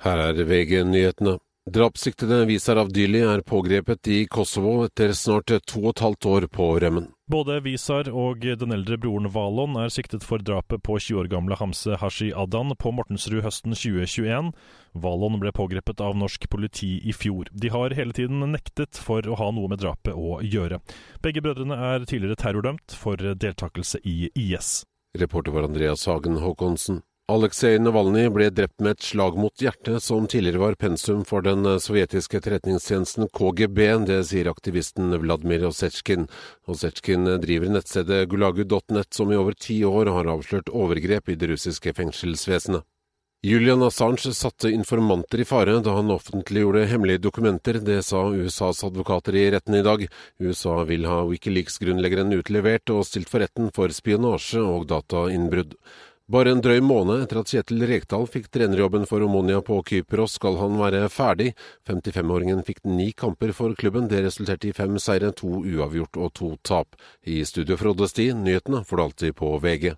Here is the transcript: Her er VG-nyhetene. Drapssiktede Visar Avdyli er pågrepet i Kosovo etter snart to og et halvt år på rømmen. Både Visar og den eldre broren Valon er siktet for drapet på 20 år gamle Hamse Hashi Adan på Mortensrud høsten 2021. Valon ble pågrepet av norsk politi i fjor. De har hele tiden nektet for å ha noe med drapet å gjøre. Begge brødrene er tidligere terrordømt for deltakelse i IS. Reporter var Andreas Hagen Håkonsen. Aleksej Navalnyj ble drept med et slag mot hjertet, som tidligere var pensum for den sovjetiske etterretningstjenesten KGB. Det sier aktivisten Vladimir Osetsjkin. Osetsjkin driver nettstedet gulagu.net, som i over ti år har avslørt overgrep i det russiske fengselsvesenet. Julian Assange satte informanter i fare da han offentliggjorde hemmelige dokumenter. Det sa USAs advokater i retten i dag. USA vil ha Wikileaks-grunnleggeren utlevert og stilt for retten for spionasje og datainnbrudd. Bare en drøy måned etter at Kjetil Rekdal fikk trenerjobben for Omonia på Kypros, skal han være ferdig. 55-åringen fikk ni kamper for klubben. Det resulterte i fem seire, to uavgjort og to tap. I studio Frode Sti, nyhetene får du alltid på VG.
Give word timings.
Her 0.00 0.18
er 0.30 0.44
VG-nyhetene. 0.48 1.36
Drapssiktede 1.70 2.46
Visar 2.48 2.78
Avdyli 2.80 3.20
er 3.20 3.42
pågrepet 3.44 4.08
i 4.08 4.22
Kosovo 4.26 4.86
etter 4.86 5.12
snart 5.12 5.52
to 5.68 5.82
og 5.82 5.90
et 5.92 6.00
halvt 6.02 6.26
år 6.26 6.46
på 6.48 6.68
rømmen. 6.80 7.10
Både 7.30 7.58
Visar 7.62 8.08
og 8.08 8.40
den 8.42 8.72
eldre 8.72 8.96
broren 8.98 9.28
Valon 9.30 9.76
er 9.78 9.92
siktet 9.92 10.24
for 10.26 10.40
drapet 10.42 10.80
på 10.82 10.96
20 10.96 11.20
år 11.20 11.28
gamle 11.30 11.58
Hamse 11.60 11.98
Hashi 12.00 12.30
Adan 12.32 12.72
på 12.80 12.94
Mortensrud 12.96 13.44
høsten 13.44 13.76
2021. 13.76 14.50
Valon 15.04 15.36
ble 15.42 15.52
pågrepet 15.54 16.00
av 16.00 16.16
norsk 16.16 16.48
politi 16.50 16.94
i 17.04 17.12
fjor. 17.12 17.52
De 17.52 17.68
har 17.70 17.94
hele 17.94 18.16
tiden 18.16 18.40
nektet 18.56 18.96
for 18.96 19.28
å 19.28 19.36
ha 19.38 19.50
noe 19.52 19.68
med 19.68 19.84
drapet 19.84 20.16
å 20.16 20.40
gjøre. 20.40 20.80
Begge 21.20 21.44
brødrene 21.44 21.76
er 21.92 22.08
tidligere 22.08 22.40
terrordømt 22.40 22.96
for 22.96 23.20
deltakelse 23.20 24.00
i 24.02 24.32
IS. 24.32 24.80
Reporter 25.12 25.52
var 25.52 25.68
Andreas 25.68 26.08
Hagen 26.08 26.40
Håkonsen. 26.40 27.04
Aleksej 27.30 27.76
Navalnyj 27.78 28.26
ble 28.34 28.48
drept 28.50 28.80
med 28.82 28.96
et 28.96 29.04
slag 29.06 29.36
mot 29.38 29.62
hjertet, 29.62 30.02
som 30.02 30.24
tidligere 30.26 30.58
var 30.64 30.76
pensum 30.80 31.20
for 31.28 31.44
den 31.46 31.62
sovjetiske 31.78 32.40
etterretningstjenesten 32.40 33.28
KGB. 33.30 33.78
Det 34.08 34.16
sier 34.26 34.50
aktivisten 34.50 35.14
Vladimir 35.22 35.68
Osetsjkin. 35.68 36.26
Osetsjkin 36.66 37.30
driver 37.44 37.70
nettstedet 37.70 38.24
gulagu.net, 38.32 39.14
som 39.14 39.30
i 39.30 39.38
over 39.38 39.54
ti 39.54 39.78
år 39.86 40.10
har 40.10 40.32
avslørt 40.34 40.74
overgrep 40.74 41.30
i 41.30 41.38
det 41.38 41.52
russiske 41.52 41.94
fengselsvesenet. 42.00 42.82
Julian 43.46 43.86
Assange 43.86 44.34
satte 44.36 44.68
informanter 44.68 45.40
i 45.40 45.46
fare 45.48 45.78
da 45.80 45.94
han 45.96 46.10
offentliggjorde 46.12 46.82
hemmelige 46.90 47.22
dokumenter. 47.30 47.78
Det 47.80 48.02
sa 48.04 48.26
USAs 48.26 48.82
advokater 48.84 49.38
i 49.38 49.46
retten 49.54 49.78
i 49.78 49.86
dag. 49.86 50.02
USA 50.42 50.82
vil 50.84 51.06
ha 51.08 51.22
Wikileaks-grunnleggeren 51.30 52.34
utlevert 52.36 52.90
og 52.92 53.06
stilt 53.08 53.30
for 53.30 53.40
retten 53.40 53.70
for 53.72 53.94
spionasje 53.94 54.60
og 54.60 54.90
datainnbrudd. 54.90 55.78
Bare 56.30 56.52
en 56.54 56.60
drøy 56.62 56.78
måned 56.86 57.24
etter 57.24 57.40
at 57.40 57.50
Kjetil 57.50 57.80
Rekdal 57.90 58.28
fikk 58.30 58.44
trenerjobben 58.54 59.02
for 59.10 59.24
Omonia 59.26 59.58
på 59.66 59.80
Kypros, 59.88 60.36
skal 60.38 60.60
han 60.60 60.76
være 60.78 61.08
ferdig. 61.10 61.48
55-åringen 61.90 62.62
fikk 62.68 62.84
ni 62.86 63.08
kamper 63.10 63.50
for 63.56 63.74
klubben. 63.74 64.06
Det 64.06 64.20
resulterte 64.22 64.68
i 64.70 64.76
fem 64.76 64.94
seire, 65.02 65.32
to 65.34 65.50
uavgjort 65.58 66.20
og 66.22 66.30
to 66.38 66.52
tap. 66.62 66.94
I 67.26 67.40
studio 67.42 67.74
Frode 67.80 68.06
Sti, 68.06 68.28
nyhetene 68.46 68.84
får 68.86 68.96
du 69.00 69.04
alltid 69.08 69.36
på 69.42 69.50
VG. 69.58 69.96